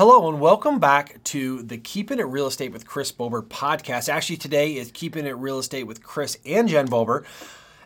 [0.00, 4.08] Hello and welcome back to the Keeping It Real Estate with Chris Bober podcast.
[4.08, 7.26] Actually, today is Keeping It Real Estate with Chris and Jen Bober.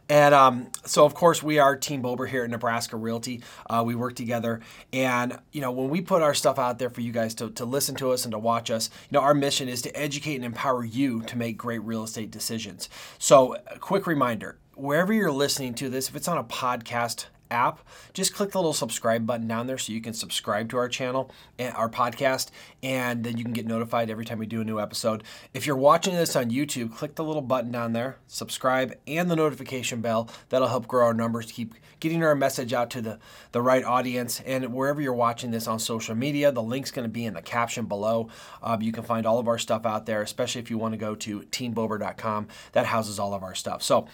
[0.09, 3.43] And um, so, of course, we are Team Bober here at Nebraska Realty.
[3.69, 4.61] Uh, we work together.
[4.93, 7.65] And, you know, when we put our stuff out there for you guys to, to
[7.65, 10.45] listen to us and to watch us, you know, our mission is to educate and
[10.45, 12.89] empower you to make great real estate decisions.
[13.19, 17.81] So, a quick reminder wherever you're listening to this, if it's on a podcast, app,
[18.13, 21.31] just click the little subscribe button down there so you can subscribe to our channel
[21.59, 22.51] and our podcast,
[22.83, 25.23] and then you can get notified every time we do a new episode.
[25.53, 29.37] If you're watching this on YouTube, click the little button down there, subscribe, and the
[29.37, 30.29] notification bell.
[30.49, 33.19] That'll help grow our numbers, keep getting our message out to the,
[33.53, 34.41] the right audience.
[34.41, 37.43] And wherever you're watching this on social media, the link's going to be in the
[37.43, 38.29] caption below.
[38.63, 40.99] Um, you can find all of our stuff out there, especially if you want to
[40.99, 42.49] go to teambober.com.
[42.73, 43.83] That houses all of our stuff.
[43.83, 44.07] So,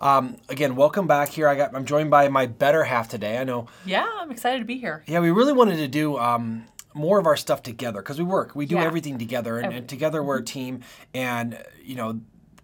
[0.00, 1.48] um, again, welcome back here.
[1.48, 3.38] I got I'm joined by my better half today.
[3.38, 3.66] I know.
[3.84, 5.04] Yeah, I'm excited to be here.
[5.06, 6.18] Yeah, we really wanted to do.
[6.18, 8.82] Um, more of our stuff together because we work we do Yeah.
[8.84, 10.80] everything together and, and together we're a team
[11.14, 12.20] and you know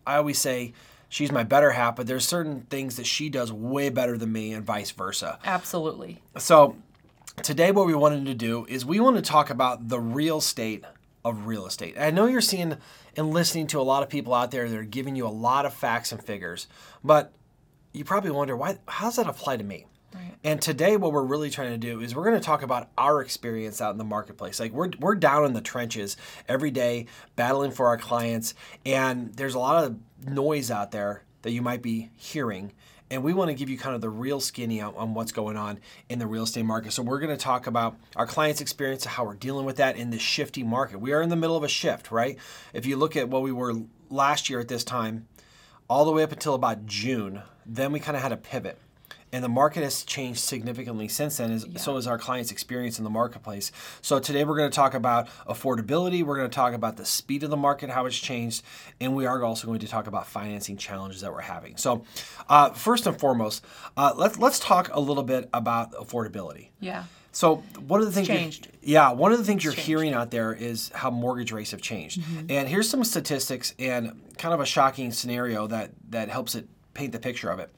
[0.07, 0.73] i always say
[1.09, 4.53] she's my better half but there's certain things that she does way better than me
[4.53, 6.21] and vice versa Absolutely.
[6.39, 6.75] so
[7.43, 10.83] today what we wanted to do is we want to talk about the real state
[11.25, 12.77] of real estate i know you're seeing
[13.17, 15.65] and listening to a lot of people out there that are giving you a lot
[15.67, 16.67] of facts and figures
[17.05, 17.31] but
[17.93, 19.87] you probably wonder why how does that apply to me
[20.43, 23.23] And today, what we're really trying to do is we're going to talk about our
[23.23, 24.61] experience out in the marketplace.
[24.61, 28.55] Like we're we're down in the trenches every day, battling for our clients,
[28.85, 32.73] and there's a lot of noise out there that you might be hearing.
[33.11, 35.57] And we want to give you kind of the real skinny on, on what's going
[35.57, 36.92] on in the real estate market.
[36.92, 40.11] So we're going to talk about our clients' experience, how we're dealing with that in
[40.11, 41.01] this shifty market.
[41.01, 42.39] We are in the middle of a shift, right?
[42.73, 43.75] If you look at what we were
[44.09, 45.29] last year at this time,
[45.89, 48.79] all the way up until about June, then we kind of had a pivot.
[49.35, 53.05] And the market has changed significantly since then, as, so has our clients' experience in
[53.05, 53.73] the marketplace.
[54.01, 57.43] So today we're going to talk about affordability, we're going to talk about the speed
[57.43, 58.63] of the market, how it's changed,
[59.01, 61.77] and we are also going to talk about financing challenges that we're having.
[61.77, 62.05] So,
[62.48, 63.64] uh, first and foremost,
[63.97, 66.69] uh, let's let's talk a little bit about affordability.
[66.79, 67.03] Yeah.
[67.33, 67.57] So
[67.89, 68.69] one of the things, you're- changed.
[68.83, 69.89] yeah, one of the things you're changed.
[69.89, 72.23] hearing out there is how mortgage rates have changed.
[72.48, 77.11] And here's some statistics and kind of a shocking scenario that that helps it paint
[77.11, 77.70] the picture of it.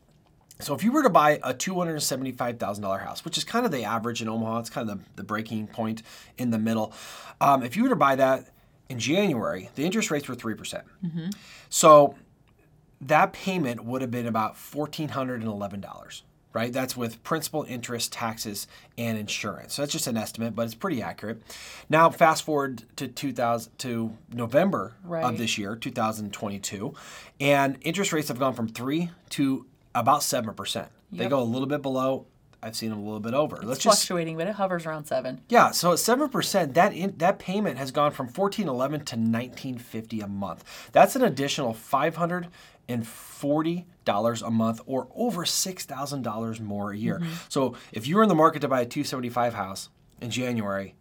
[0.58, 3.44] So if you were to buy a two hundred seventy-five thousand dollar house, which is
[3.44, 6.02] kind of the average in Omaha, it's kind of the, the breaking point
[6.38, 6.92] in the middle.
[7.40, 8.48] Um, if you were to buy that
[8.88, 10.84] in January, the interest rates were three percent.
[11.68, 12.14] So
[13.02, 16.22] that payment would have been about fourteen hundred and eleven dollars.
[16.52, 19.74] Right, that's with principal, interest, taxes, and insurance.
[19.74, 21.42] So that's just an estimate, but it's pretty accurate.
[21.90, 24.94] Now, fast forward to 2000 to November
[25.26, 26.94] of this year, 2022,
[27.40, 30.88] and interest rates have gone from three to about seven percent.
[31.10, 32.26] They go a little bit below.
[32.62, 33.56] I've seen them a little bit over.
[33.56, 35.40] It's Let's just fluctuating, but it hovers around seven.
[35.48, 39.16] yeah, so at seven percent, that in, that payment has gone from fourteen eleven to
[39.16, 40.64] nineteen fifty a month.
[40.92, 42.48] That's an additional five hundred
[42.88, 47.18] and forty dollars a month, or over six thousand dollars more a year.
[47.20, 47.32] Mm-hmm.
[47.48, 49.90] So if you were in the market to buy a two seventy five house
[50.20, 50.94] in January,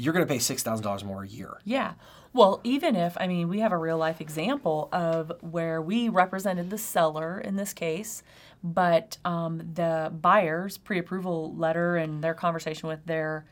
[0.00, 1.58] you're going to pay six thousand dollars more a year.
[1.64, 1.94] Yeah.
[2.32, 6.70] Well, even if, I mean, we have a real life example of where we represented
[6.70, 8.22] the seller in this case,
[8.62, 13.44] but um, the buyer's pre approval letter and their conversation with their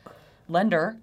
[0.48, 0.96] lender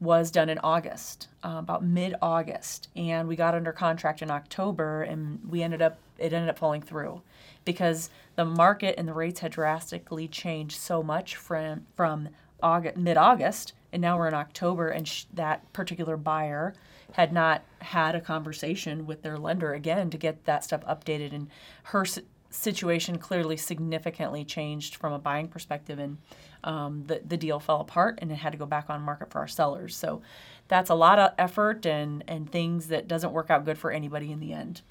[0.00, 2.88] was done in August, uh, about mid August.
[2.96, 6.82] And we got under contract in October and we ended up, it ended up falling
[6.82, 7.22] through
[7.64, 12.30] because the market and the rates had drastically changed so much from, from
[12.62, 13.72] August, mid August.
[13.92, 16.74] And now we're in October and sh- that particular buyer
[17.12, 21.32] had not had a conversation with their lender again to get that stuff updated.
[21.32, 21.48] And
[21.84, 26.18] her s- situation clearly significantly changed from a buying perspective and
[26.64, 29.38] um, the, the deal fell apart and it had to go back on market for
[29.38, 30.20] our sellers so
[30.66, 34.32] that's a lot of effort and, and things that doesn't work out good for anybody
[34.32, 34.82] in the end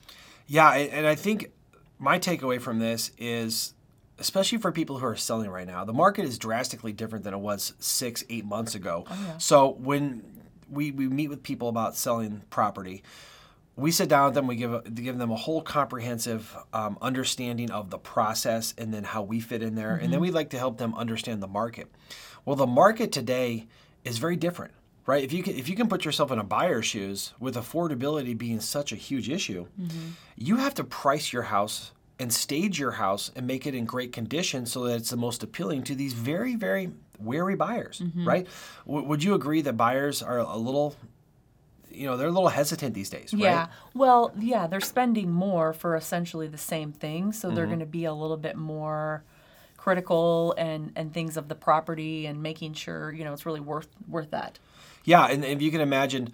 [0.47, 1.51] Yeah, and I think
[1.99, 3.73] my takeaway from this is,
[4.19, 7.39] especially for people who are selling right now, the market is drastically different than it
[7.39, 9.05] was six, eight months ago.
[9.37, 10.23] So when
[10.69, 13.03] we, we meet with people about selling property,
[13.75, 14.45] we sit down with them.
[14.45, 19.05] We give a, give them a whole comprehensive um, understanding of the process and then
[19.05, 21.87] how we fit in there, and then we like to help them understand the market.
[22.43, 23.67] Well, the market today
[24.03, 24.73] is very different,
[25.05, 25.23] right?
[25.23, 28.59] If you can if you can put yourself in a buyer's shoes with affordability being
[28.59, 29.67] such a huge issue,
[30.35, 34.11] you have to price your house and stage your house and make it in great
[34.11, 38.27] condition so that it's the most appealing to these very very wary buyers, mm-hmm.
[38.27, 38.47] right?
[38.85, 40.95] W- would you agree that buyers are a little
[41.91, 43.41] you know, they're a little hesitant these days, right?
[43.41, 47.71] yeah well yeah they're spending more for essentially the same thing so they're mm-hmm.
[47.71, 49.23] going to be a little bit more
[49.79, 53.87] critical and and things of the property and making sure you know it's really worth
[54.07, 54.59] worth that.
[55.05, 56.33] Yeah, and if you can imagine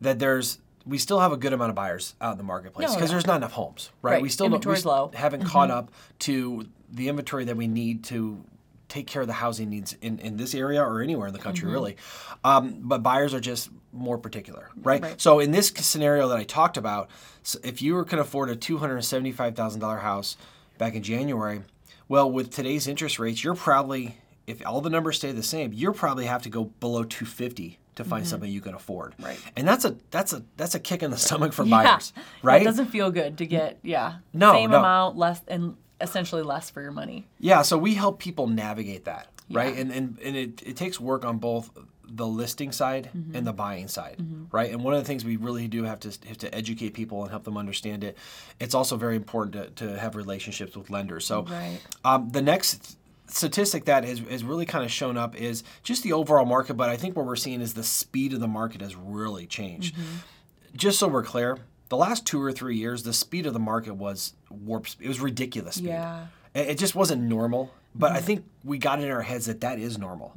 [0.00, 2.94] that there's we still have a good amount of buyers out in the marketplace No,
[2.94, 3.14] because yeah.
[3.14, 4.12] there's not enough homes, right?
[4.14, 4.22] Right.
[4.22, 5.08] We still don't, we low.
[5.08, 5.16] Mm-hmm.
[5.16, 5.90] haven't caught up
[6.20, 8.44] to the inventory that we need to
[8.88, 11.68] take care of the housing needs in, in this area or anywhere in the country,
[11.68, 11.96] really.
[12.44, 15.02] Um, but buyers are just more particular, right?
[15.02, 15.20] Right.
[15.20, 17.08] So in this scenario that I talked about,
[17.42, 20.36] s if you were can afford a two hundred seventy-five thousand dollar house
[20.78, 21.62] back in January,
[22.08, 25.92] well, with today's interest rates, you're probably if all the numbers stay the same, you're
[25.92, 29.12] probably have to go below two fifty to find something you can afford.
[29.12, 29.24] Mm-hmm.
[29.24, 29.38] Right.
[29.56, 31.82] And that's a that's a that's a kick in the stomach for Yeah.
[31.84, 32.12] buyers,
[32.42, 32.62] right?
[32.62, 34.78] It doesn't feel good to get yeah No, same no.
[34.80, 37.26] amount less and essentially less for your money.
[37.38, 39.76] Yeah, so we help people navigate that, right?
[39.76, 41.70] And and, and it, it takes work on both
[42.06, 43.34] the listing side Mm-hmm.
[43.36, 44.16] and the buying side,
[44.52, 44.70] right?
[44.70, 47.30] And one of the things we really do have to have to educate people and
[47.30, 48.16] help them understand it.
[48.60, 51.24] It's also very important to, to have relationships with lenders.
[51.26, 51.80] So Right.
[52.04, 52.98] um, the next
[53.28, 56.88] statistic that has, has really kind of shown up is just the overall market, but
[56.90, 59.94] I think what we're seeing is the speed of the market has really changed.
[59.94, 60.16] Mm-hmm.
[60.76, 63.94] Just so we're clear, the last two or three years, the speed of the market
[63.94, 64.86] was warp.
[65.00, 65.88] It was ridiculous speed.
[65.88, 66.26] Yeah.
[66.54, 67.72] It just wasn't normal.
[67.96, 70.32] But I think we got in our heads that that is normal.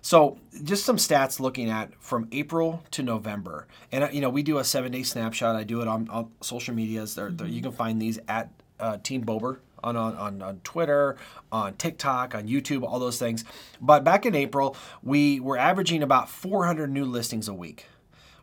[0.00, 4.44] So just some stats looking at from April to November, and uh, you know we
[4.44, 5.56] do a seven day snapshot.
[5.56, 7.16] I do it on, on social medias.
[7.16, 11.16] There, there- you can find these at uh, Team Bober on, on on Twitter,
[11.52, 13.44] on TikTok, on YouTube, all those things.
[13.80, 17.86] But back in April, we were averaging about 400 new listings a week.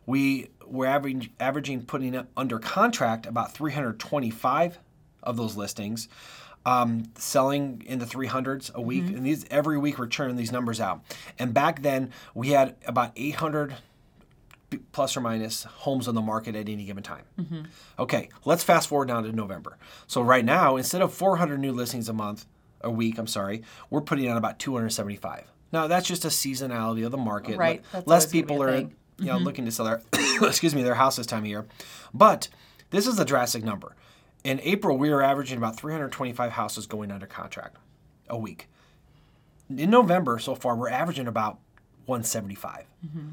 [0.06, 4.78] We were averaging averaging putting under contract about 325
[5.22, 6.08] of those listings,
[6.64, 9.04] um, selling in the 300s a week.
[9.08, 11.02] And these every week we're churning these numbers out.
[11.38, 13.74] And back then we had about 800 b-
[14.92, 17.24] plus or minus homes on the market at any given time.
[17.38, 17.62] Mm-hmm.
[17.98, 19.78] Okay, let's fast forward now to November.
[20.06, 22.46] So right now, instead of 400 new listings a month,
[22.80, 25.50] a week, I'm sorry, we're putting out about 275.
[25.72, 27.56] Now that's just a seasonality of the market.
[27.56, 29.44] Right, that's Less always gonna be people are you know mm-hmm.
[29.44, 30.02] looking to sell their
[30.42, 31.66] excuse me their house this time of year,
[32.14, 32.48] but
[32.90, 33.94] this is a drastic number.
[34.44, 37.76] In April, we were averaging about 325 houses going under contract
[38.28, 38.68] a week
[39.70, 41.58] in November so far, we're averaging about
[42.08, 42.84] 175.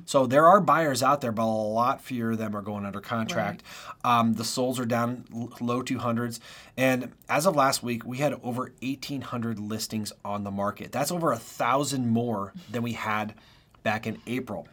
[0.05, 3.01] So there are buyers out there, but a lot fewer of them are going under
[3.01, 3.63] contract.
[4.03, 6.39] Um, the solds are down l- low 200s.
[6.77, 10.91] And as of last week, we had over 1,800 listings on the market.
[10.91, 13.33] That's over a thousand more than we had
[13.81, 14.67] back in April.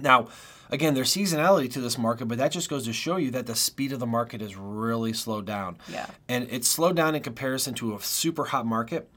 [0.00, 0.28] Now,
[0.70, 3.54] again, there's seasonality to this market, but that just goes to show you that the
[3.54, 5.78] speed of the market has really slowed down.
[5.90, 6.06] Yeah.
[6.28, 9.08] And it's slowed down in comparison to a super hot market,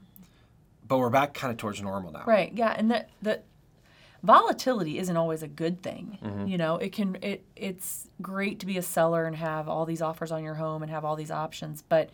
[0.86, 2.24] but we're back kind of towards normal now.
[2.26, 2.52] Right.
[2.54, 3.44] Yeah, and that that
[4.22, 6.18] volatility isn't always a good thing.
[6.46, 10.02] You know, it can it it's great to be a seller and have all these
[10.02, 12.10] offers on your home and have all these options, but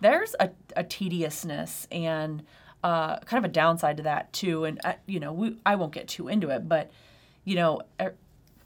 [0.00, 2.42] there's a, a tediousness and
[2.84, 4.64] uh, kind of a downside to that too.
[4.64, 6.90] And uh, you know, we, I won't get too into it, but
[7.44, 7.80] you know.
[8.00, 8.14] er,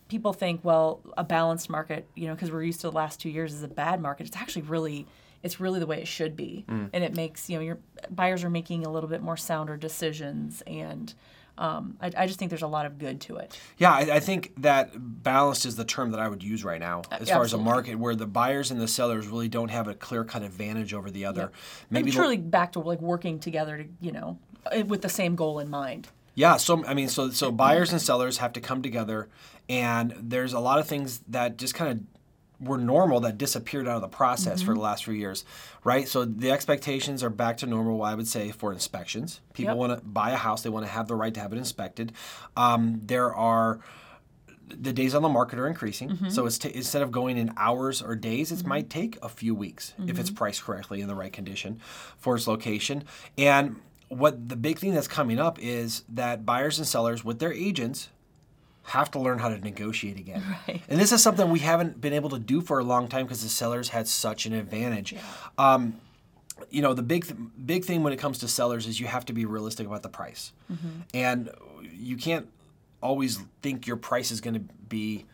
[0.08, 3.28] People think, well, a balanced market, you know, because we're used to the last two
[3.30, 4.26] years as a bad market.
[4.26, 5.06] It's actually really,
[5.44, 7.78] it's really the way it should be, and it makes you know your
[8.10, 11.14] buyers are making a little bit more sounder decisions, and
[11.60, 13.60] um, I, I just think there's a lot of good to it.
[13.76, 17.02] Yeah, I, I think that balanced is the term that I would use right now
[17.10, 19.94] as far as a market where the buyers and the sellers really don't have a
[19.94, 21.52] clear cut advantage over the other.
[21.90, 24.38] Maybe Maybe truly back to like working together to you know
[24.72, 26.08] eh, with the same goal in mind.
[26.34, 29.28] Yeah, so I mean, so so buyers and sellers have to come together,
[29.68, 32.19] and there's a lot of things that just kind of
[32.60, 34.82] were normal that disappeared out of the process for the mm-hmm.
[34.82, 35.44] last few years,
[35.82, 36.06] right?
[36.06, 38.02] So the expectations are back to normal.
[38.02, 39.78] I would say for inspections, people Yep.
[39.78, 42.12] want to buy a house, they want to have the right to have it inspected.
[42.56, 43.80] Um, there are
[44.68, 46.10] the days on the market are increasing.
[46.10, 46.28] Mm-hmm.
[46.28, 49.00] So it's t- instead of going in hours or days, it might mm-hmm.
[49.00, 51.80] take a few weeks if it's priced correctly in the right condition
[52.18, 53.02] for its location.
[53.36, 57.52] And what the big thing that's coming up is that buyers and sellers with their
[57.52, 58.10] agents
[58.90, 60.42] have to learn how to negotiate again.
[60.68, 60.82] Right.
[60.88, 63.42] And this is something we haven't been able to do for a long time because
[63.42, 65.14] the sellers had such an advantage.
[65.58, 66.00] Um,
[66.70, 69.24] you know the big th- big thing when it comes to sellers is you have
[69.26, 70.52] to be realistic about the price,
[71.14, 71.50] and
[71.92, 72.46] you can't
[73.02, 75.24] always think your price is going to be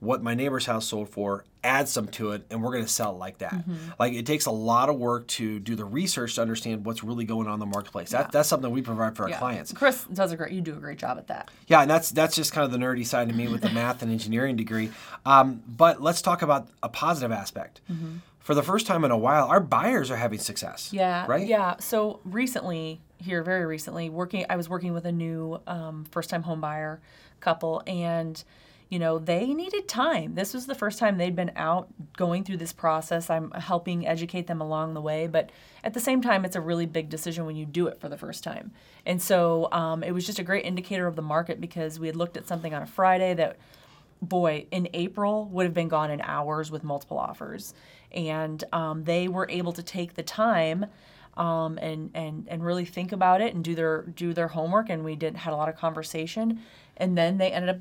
[0.00, 1.44] what my neighbor's house sold for.
[1.62, 3.54] Add some to it, and we're going to sell like that.
[3.98, 7.24] Like it takes a lot of work to do the research to understand what's really
[7.26, 8.10] going on in the marketplace.
[8.12, 9.38] That, that's something we provide for our Yeah.
[9.38, 9.70] clients.
[9.72, 10.52] Chris does a great.
[10.52, 11.50] You do a great job at that.
[11.66, 14.00] Yeah, and that's that's just kind of the nerdy side of me with the math
[14.02, 14.90] and engineering degree.
[15.26, 17.82] Um, but let's talk about a positive aspect.
[18.38, 20.94] For the first time in a while, our buyers are having success.
[20.94, 21.26] Yeah.
[21.28, 21.46] Right.
[21.46, 21.76] Yeah.
[21.78, 26.62] So recently, here, very recently, working, I was working with a new um, first-time home
[26.62, 27.02] buyer
[27.40, 28.42] couple, and
[28.90, 30.34] you know, they needed time.
[30.34, 33.30] This was the first time they'd been out going through this process.
[33.30, 35.50] I'm helping educate them along the way, but
[35.84, 38.18] at the same time, it's a really big decision when you do it for the
[38.18, 38.72] first time.
[39.06, 42.16] And so um, it was just a great indicator of the market because we had
[42.16, 43.58] looked at something on a Friday that,
[44.20, 47.74] boy, in April would have been gone in hours with multiple offers.
[48.10, 50.86] And um, they were able to take the time
[51.36, 54.90] um, and and and really think about it and do their do their homework.
[54.90, 56.60] And we did had a lot of conversation,
[56.96, 57.78] and then they ended up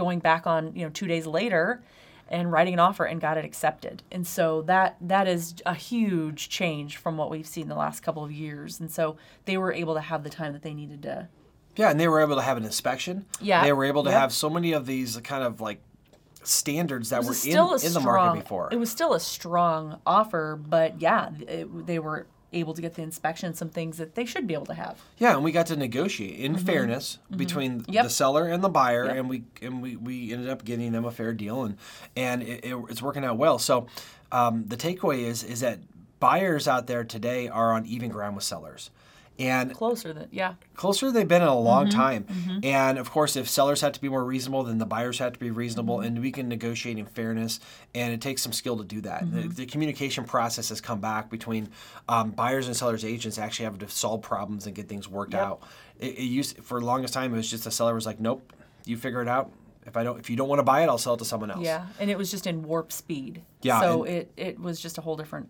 [0.00, 1.82] going back on you know two days later
[2.28, 4.02] and writing an offer and got it accepted.
[4.10, 8.24] And so that that is a huge change from what we've seen the last couple
[8.24, 8.80] of years.
[8.80, 11.28] And so they were able to have the time that they needed to.
[11.76, 13.26] Yeah, and they were able to have an inspection.
[13.40, 13.62] Yeah.
[13.64, 14.20] They were able to Yep.
[14.20, 15.80] have so many of these kind of like
[16.42, 17.50] standards that were in,
[17.84, 18.68] in the market before.
[18.72, 23.02] It was still a strong offer, but yeah, it, they were able to get the
[23.02, 25.00] inspection, some things that they should be able to have.
[25.18, 27.92] Yeah, and we got to negotiate in fairness between Mm-hmm.
[27.92, 28.04] Yep.
[28.04, 29.16] the seller and the buyer, Yep.
[29.16, 31.76] and we and we, we ended up getting them a fair deal, and
[32.16, 33.58] and it, it, it's working out well.
[33.58, 33.86] So
[34.32, 35.78] um, the takeaway is is that
[36.18, 38.90] buyers out there today are on even ground with sellers,
[39.40, 40.54] and Closer than yeah.
[40.74, 41.98] closer than they've been in a long Mm-hmm.
[41.98, 42.60] time.
[42.62, 45.38] And of course, if sellers have to be more reasonable, then the buyers have to
[45.40, 46.06] be reasonable, Mm-hmm.
[46.06, 47.58] and we can negotiate in fairness.
[47.94, 49.24] And it takes some skill to do that.
[49.24, 49.40] Mm-hmm.
[49.40, 51.70] The, the communication process has come back between
[52.08, 55.42] um, buyers and sellers agents actually having to solve problems and get things worked Yep.
[55.42, 55.62] out.
[55.98, 58.52] It, it used for the longest time it was just the seller was like, "Nope,
[58.84, 59.50] you figure it out.
[59.86, 61.50] If I don't, if you don't want to buy it, I'll sell it to someone
[61.50, 63.42] else." Yeah, and it was just in warp speed.
[63.62, 65.48] Yeah, So it it was just a whole different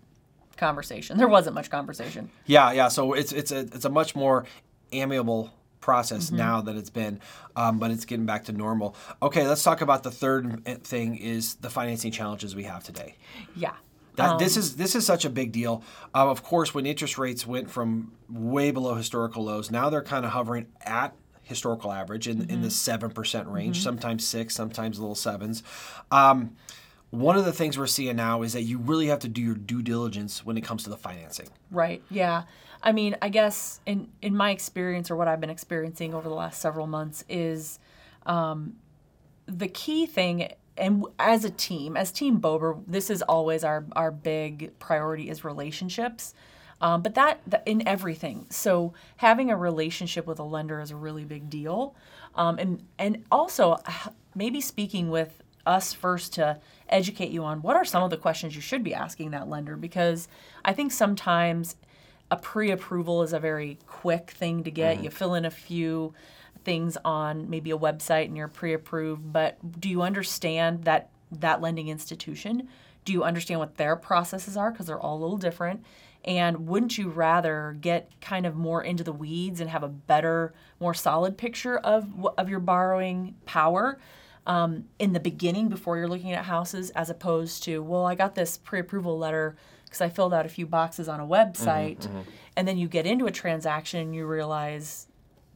[0.60, 1.18] conversation.
[1.18, 2.30] There wasn't much conversation.
[2.46, 2.88] Yeah, yeah.
[2.88, 4.44] So it's it's a it's a much more
[4.92, 5.50] amiable
[5.80, 6.36] process Mm-hmm.
[6.36, 7.18] now that it's been,
[7.56, 8.94] um, but it's getting back to normal.
[9.22, 13.16] Okay, let's talk about the third thing is the financing challenges we have today.
[13.56, 13.72] Yeah.
[14.16, 15.82] That, Um, this is this is such a big deal.
[16.14, 20.24] Uh, of course, when interest rates went from way below historical lows, now they're kind
[20.26, 22.62] of hovering at historical average in, in Mm-hmm.
[22.62, 25.62] the seven percent range, sometimes six, sometimes little sevens.
[26.10, 26.56] Um,
[27.10, 29.54] one of the things we're seeing now is that you really have to do your
[29.54, 31.48] due diligence when it comes to the financing.
[31.70, 32.02] Right.
[32.08, 32.44] Yeah.
[32.82, 36.34] I mean, I guess in in my experience or what I've been experiencing over the
[36.34, 37.78] last several months is
[38.26, 38.76] um,
[39.46, 40.52] the key thing.
[40.78, 45.44] And as a team, as Team Bober, this is always our our big priority is
[45.44, 46.32] relationships.
[46.82, 48.46] Um, but that, that in everything.
[48.48, 51.94] So having a relationship with a lender is a really big deal,
[52.34, 57.76] um, and and also uh, maybe speaking with us first to educate you on what
[57.76, 60.28] are some of the questions you should be asking that lender because
[60.64, 61.76] I think sometimes
[62.30, 64.96] a pre-approval is a very quick thing to get.
[64.96, 65.04] Mm-hmm.
[65.04, 66.14] You fill in a few
[66.64, 71.88] things on maybe a website and you're pre-approved, but do you understand that that lending
[71.88, 72.68] institution?
[73.04, 75.84] Do you understand what their processes are because they're all a little different?
[76.24, 80.52] And wouldn't you rather get kind of more into the weeds and have a better,
[80.78, 83.98] more solid picture of of your borrowing power
[84.46, 88.34] um, in the beginning before you're looking at houses, as opposed to, well, I got
[88.34, 92.30] this pre-approval letter because I filled out a few boxes on a website, mm-hmm, mm-hmm.
[92.56, 95.08] and then you get into a transaction and you realize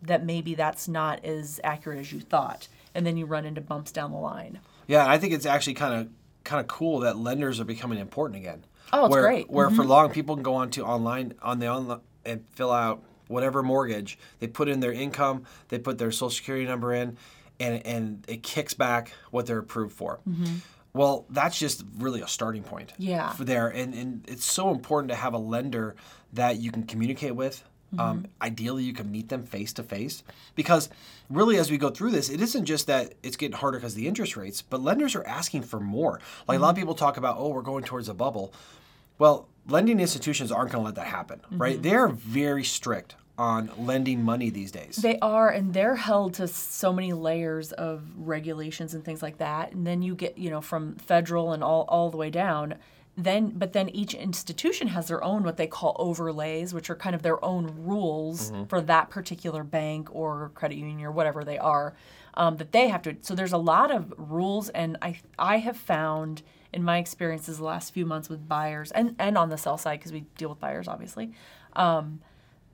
[0.02, 3.92] that maybe that's not as accurate as you thought, and then you run into bumps
[3.92, 4.60] down the line.
[4.86, 6.08] Yeah, I think it's actually kind of
[6.42, 8.64] kind of cool that lenders are becoming important again.
[8.92, 9.50] Oh, it's where, great.
[9.50, 9.90] Where for mm-hmm.
[9.90, 14.18] long people can go on to online on the online and fill out whatever mortgage.
[14.40, 17.16] They put in their income, they put their social security number in,
[17.61, 20.20] and and it kicks back what they're approved for.
[20.28, 20.56] Mm-hmm.
[20.92, 22.92] Well, that's just really a starting point.
[22.99, 23.30] Yeah.
[23.32, 25.96] For there, and and it's so important to have a lender
[26.32, 27.62] that you can communicate with.
[27.92, 28.00] Mm-hmm.
[28.00, 30.88] Um, ideally, you can meet them face to face because
[31.30, 33.99] really, as we go through this, it isn't just that it's getting harder because of
[33.99, 36.20] the interest rates, but lenders are asking for more.
[36.49, 36.82] Like a lot of mm-hmm.
[36.82, 38.52] people talk about, oh, we're going towards a bubble.
[39.18, 41.80] Well, lending institutions aren't going to let that happen, right?
[41.80, 44.96] They are very strict on lending money these days.
[44.96, 49.72] They are, and they're held to so many layers of regulations and things like that.
[49.72, 52.76] And then you get, you know, from federal and all, all the way down.
[53.16, 57.14] Then, but then each institution has their own what they call overlays, which are kind
[57.14, 61.94] of their own rules for that particular bank or credit union or whatever they are
[62.34, 63.16] um, that they have to.
[63.20, 67.64] So there's a lot of rules, and I I have found in my experiences the
[67.64, 70.58] last few months with buyers and and on the sell side because we deal with
[70.58, 71.30] buyers obviously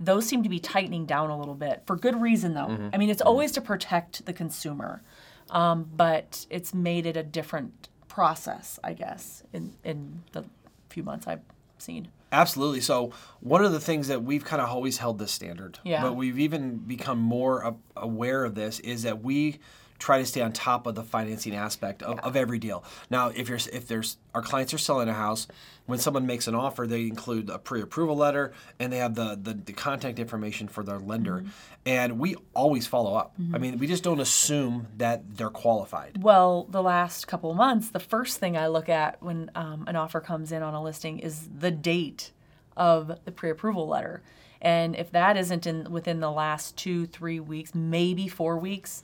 [0.00, 3.10] those seem to be tightening down a little bit for good reason though i mean
[3.10, 5.02] it's always to protect the consumer
[5.50, 10.44] um, but it's made it a different process i guess in in the
[10.88, 11.40] few months i've
[11.78, 12.80] seen Absolutely.
[12.80, 16.02] So one of the things that we've kind of always held this standard, Yeah.
[16.02, 19.58] but we've even become more aware of this is that we
[20.00, 22.82] try to stay on top of the financing aspect of, of every deal.
[23.10, 25.46] Now, if you're if there's our clients are selling a house,
[25.86, 29.54] when someone makes an offer, they include a pre-approval letter and they have the the,
[29.54, 31.48] the contact information for their lender, Mm-hmm.
[31.86, 33.34] and we always follow up.
[33.54, 36.22] I mean, we just don't assume that they're qualified.
[36.22, 39.96] Well, the last couple of months, the first thing I look at when um, an
[39.96, 42.32] offer comes in on a listing is the date
[42.76, 44.22] of the pre-approval letter,
[44.62, 49.02] and if that isn't in within the last two, three weeks, maybe four weeks,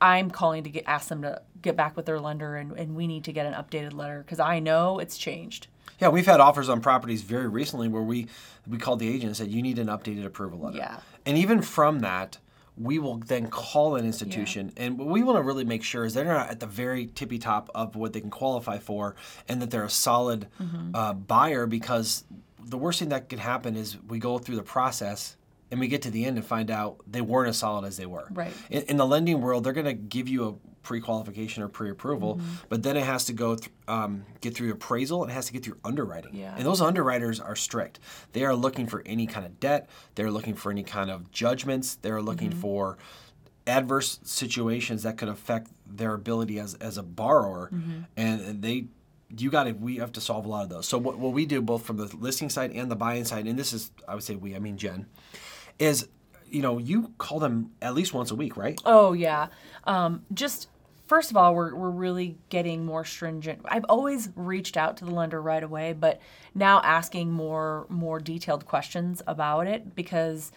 [0.00, 3.06] I'm calling to get ask them to get back with their lender, and, and we
[3.06, 5.68] need to get an updated letter because I know it's changed.
[6.00, 8.26] Yeah, we've had offers on properties very recently where we
[8.66, 10.76] we called the agent and said you need an updated approval letter.
[10.78, 11.00] Yeah.
[11.24, 12.38] And even from that,
[12.76, 16.12] we will then call an institution, and what we want to really make sure is
[16.12, 19.14] they're not at the very tippy top of what they can qualify for,
[19.48, 20.94] and that they're a solid Mm-hmm.
[20.94, 21.66] uh, buyer.
[21.66, 22.24] Because
[22.62, 25.36] the worst thing that could happen is we go through the process.
[25.70, 28.06] And we get to the end and find out they weren't as solid as they
[28.06, 28.28] were.
[28.30, 28.52] Right.
[28.70, 30.54] In, in the lending world, they're going to give you a
[30.84, 32.54] pre-qualification or pre-approval, Mm-hmm.
[32.68, 35.24] but then it has to go th- um, get through appraisal.
[35.24, 36.36] It has to get through underwriting.
[36.36, 36.54] Yeah.
[36.56, 37.98] And those underwriters are strict.
[38.32, 39.88] They are looking for any kind of debt.
[40.14, 41.96] They're looking for any kind of judgments.
[41.96, 42.60] They're looking Mm-hmm.
[42.60, 42.98] for
[43.66, 47.70] adverse situations that could affect their ability as, as a borrower.
[47.74, 48.00] Mm-hmm.
[48.16, 48.84] And they,
[49.36, 50.86] you got to, we have to solve a lot of those.
[50.86, 53.58] So what, what we do both from the listing side and the buying side, and
[53.58, 55.06] this is, I would say we, I mean Jen,
[55.78, 56.08] is,
[56.48, 58.80] you know, you call them at least once a week, right?
[58.84, 59.48] Oh yeah.
[59.84, 60.68] Um, just
[61.06, 63.60] first of all, we're we're really getting more stringent.
[63.66, 66.20] I've always reached out to the lender right away, but
[66.54, 70.52] now asking more more detailed questions about it because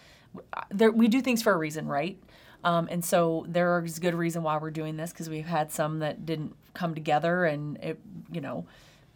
[0.70, 2.18] there, we do things for a reason, right?
[2.62, 6.00] Um, and so there is good reason why we're doing this because we've had some
[6.00, 7.98] that didn't come together and it,
[8.30, 8.66] you know,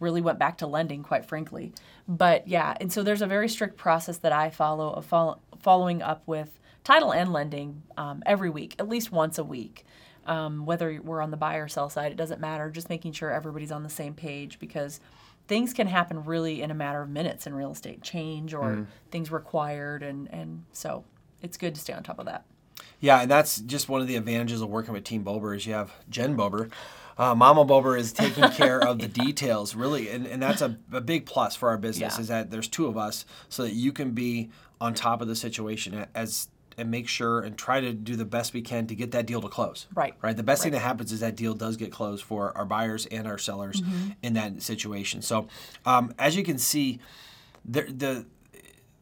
[0.01, 1.73] really went back to lending, quite frankly.
[2.09, 6.03] But yeah, and so there's a very strict process that I follow of follow, following
[6.03, 9.85] up with title and lending um, every week, at least once a week.
[10.27, 12.71] Um, whether we're on the buy or sell side, it doesn't matter.
[12.71, 15.01] Just making sure everybody's on the same page because
[15.49, 19.31] things can happen really in a matter of minutes in real estate, change or things
[19.31, 21.05] required, and and so
[21.43, 22.45] it's good to stay on top of that.
[23.01, 25.75] Yeah, and that's just one of the advantages of working with Team Bober is you
[25.75, 26.71] have Jen Bober.
[27.17, 31.01] Uh, Mama Bober is taking care of the details, really, and, and that's a, a
[31.03, 32.21] big plus for our business Yeah.
[32.23, 35.37] is that there's two of us so that you can be on top of the
[35.37, 39.13] situation as and make sure and try to do the best we can to get
[39.13, 39.87] that deal to close.
[39.95, 40.15] Right.
[40.23, 40.37] Right.
[40.37, 43.27] The best thing that happens is that deal does get closed for our buyers and
[43.27, 43.83] our sellers
[44.23, 45.23] in that situation.
[45.23, 45.49] So,
[45.87, 47.01] um, as you can see,
[47.65, 48.27] the the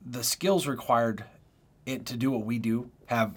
[0.04, 1.24] the skills required
[1.86, 3.36] it, to do what we do have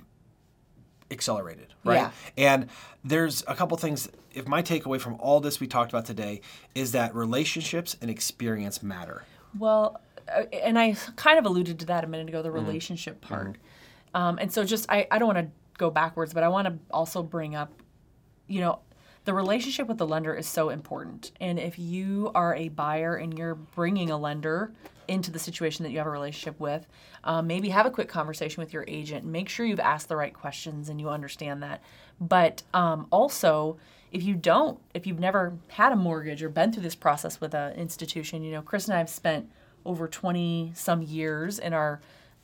[1.11, 1.95] accelerated, right?
[1.95, 2.11] Yeah.
[2.37, 2.69] And
[3.03, 4.09] there's a couple things.
[4.33, 6.41] If my takeaway from all this we talked about today
[6.73, 9.23] is that relationships and experience matter.
[9.57, 13.57] Well, and I kind of alluded to that a minute ago, the relationship part.
[14.13, 16.75] Um, and so just, I, I don't want to go backwards, but I want to
[16.91, 17.71] also bring up,
[18.47, 18.79] you know,
[19.25, 21.31] the relationship with the lender is so important.
[21.41, 24.71] And if you are a buyer and you're bringing a lender
[25.07, 26.87] into the situation that you have a relationship with,
[27.23, 29.25] um, maybe have a quick conversation with your agent.
[29.25, 31.81] Make sure you've asked the right questions and you understand that.
[32.19, 33.77] But um, also,
[34.11, 37.53] if you don't, if you've never had a mortgage or been through this process with
[37.53, 39.49] an institution, you know, Chris and I have spent
[39.85, 42.01] over 20 some years in our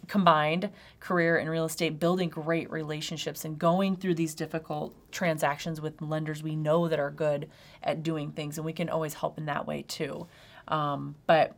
[0.08, 6.02] combined career in real estate building great relationships and going through these difficult transactions with
[6.02, 7.50] lenders we know that are good
[7.84, 10.28] at doing things and we can always help in that way too.
[10.68, 11.56] Um, but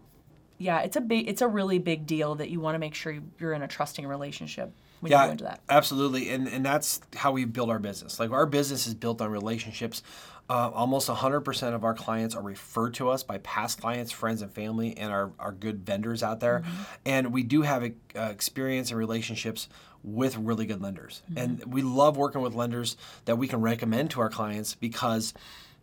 [0.57, 3.17] yeah it's a big it's a really big deal that you want to make sure
[3.39, 4.71] you're in a trusting relationship
[5.03, 8.19] when you go into that absolutely, and and that's how we build our business.
[8.19, 10.01] Like our business is built on relationships.
[10.49, 14.51] Uh, almost 100% of our clients are referred to us by past clients, friends, and
[14.51, 16.59] family, and our, our good vendors out there.
[16.59, 16.81] Mm-hmm.
[17.05, 17.89] And we do have uh,
[18.19, 19.69] experience and relationships
[20.03, 21.21] with really good lenders.
[21.29, 21.37] Mm-hmm.
[21.37, 25.33] And we love working with lenders that we can recommend to our clients because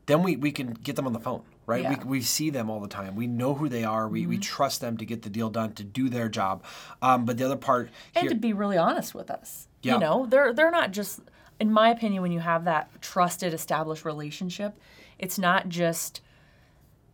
[0.06, 1.82] then we, we can get them on the phone, right?
[1.82, 1.92] Yeah.
[1.94, 2.08] Mm-hmm.
[2.08, 3.14] We, we see them all the time.
[3.14, 4.08] We know who they are.
[4.08, 6.64] We, we trust them to get the deal done, to do their job.
[7.00, 9.68] Um, but the other part and here, to be really honest with us.
[9.82, 9.94] Yeah.
[9.94, 11.20] You know, they're they're not just
[11.58, 14.78] in my opinion when you have that trusted established relationship,
[15.18, 16.22] it's not just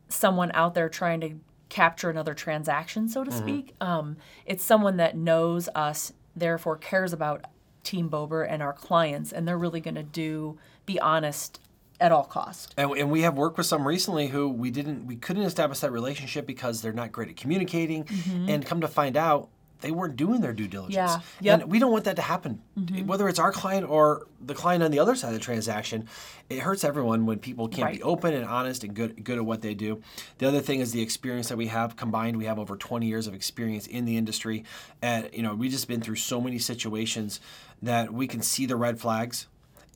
[0.09, 1.35] someone out there trying to
[1.69, 3.41] capture another transaction, so to Mm-hmm.
[3.41, 3.75] speak.
[3.81, 7.45] Um, it's someone that knows us, therefore cares about
[7.83, 11.61] Team Bober and our clients, and they're really going to do be honest
[12.01, 12.75] at all cost.
[12.77, 15.93] And, and we have worked with some recently who we didn't, we couldn't establish that
[15.93, 18.05] relationship because they're not great at communicating.
[18.05, 18.49] Mm-hmm.
[18.49, 19.49] And come to find out,
[19.81, 20.95] they weren't doing their due diligence.
[20.95, 21.21] Yeah.
[21.41, 21.63] Yep.
[21.63, 22.63] And we don't want that to happen.
[22.79, 23.07] Mm-hmm.
[23.07, 26.09] Whether it's our client or the client on the other side of the transaction,
[26.49, 29.63] it hurts everyone when people can't be open and honest and good good at what
[29.63, 30.03] they do.
[30.39, 32.37] The other thing is the experience that we have combined.
[32.37, 34.65] We have over 20 years of experience in the industry,
[35.03, 37.41] and you know we've just been through so many situations
[37.83, 39.47] that we can see the red flags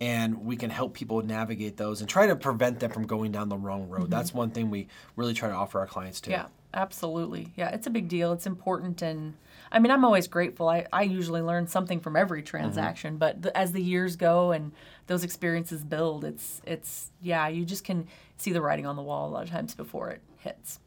[0.00, 3.48] and we can help people navigate those and try to prevent them from going down
[3.48, 4.10] the wrong road.
[4.10, 6.30] That's one thing we really try to offer our clients too.
[6.30, 7.52] Yeah, absolutely.
[7.54, 8.32] Yeah, it's a big deal.
[8.32, 9.02] It's important.
[9.02, 9.34] And
[9.70, 10.68] I mean, I'm always grateful.
[10.68, 14.72] I, I usually learn something from every transaction, but the, as the years go and
[15.06, 18.06] those experiences build, it's, it's, yeah, you just can
[18.38, 20.80] see the writing on the wall a lot of times before it hits.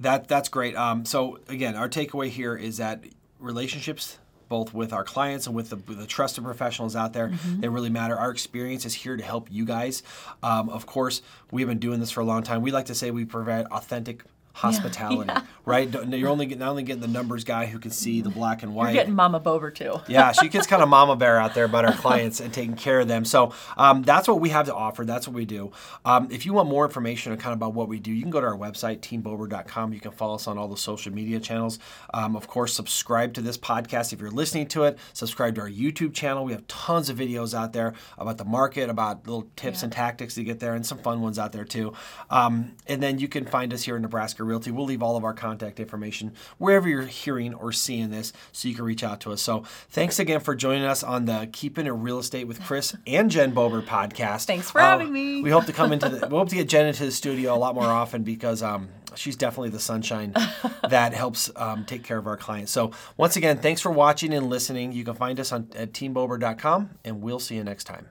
[0.00, 0.74] That that's great.
[0.74, 3.04] Um, so again, our takeaway here is that
[3.38, 4.18] relationships,
[4.54, 7.28] both with our clients and with the, the trusted professionals out there,
[7.60, 8.16] they really matter.
[8.16, 10.04] Our experience is here to help you guys.
[10.44, 12.62] Um, of course, we've been doing this for a long time.
[12.62, 14.16] We like to say we provide authentic
[14.58, 15.30] hospitality,
[15.64, 15.90] right?
[15.90, 18.62] Don't- You're only get- not only getting the numbers guy who can see the black
[18.62, 18.94] and white.
[18.94, 20.00] You're getting Mama Bober too.
[20.08, 23.00] yeah, she gets kind of mama bear out there about our clients and taking care
[23.00, 23.24] of them.
[23.24, 25.04] So um, that's what we have to offer.
[25.04, 25.72] That's what we do.
[26.04, 28.30] Um, if you want more information on kind of about what we do, you can
[28.30, 29.92] go to our website, teambober.com.
[29.92, 31.78] You can follow us on all the social media channels.
[32.12, 34.98] Um, of course, subscribe to this podcast if you're listening to it.
[35.12, 36.44] Subscribe to our YouTube channel.
[36.44, 39.84] We have tons of videos out there about the market, about little tips Yeah.
[39.86, 41.92] and tactics to get there, and some fun ones out there too.
[42.30, 44.70] Um, and then you can find us here in Nebraska Realty.
[44.70, 48.74] We'll leave all of our contact information wherever you're hearing or seeing this so you
[48.74, 49.42] can reach out to us.
[49.42, 53.30] So thanks again for joining us on the Keeping It Real Estate with Chris and
[53.30, 54.44] Jen Bober podcast.
[54.44, 55.42] Uh, Thanks for having me.
[55.42, 57.58] We hope to come into the we hope to get Jen into the studio a
[57.58, 60.32] lot more often because um, she's definitely the sunshine
[60.88, 62.72] that helps um, take care of our clients.
[62.72, 64.92] So once again, thanks for watching and listening.
[64.92, 68.08] You can find us on at teambober.com and we'll see you next time.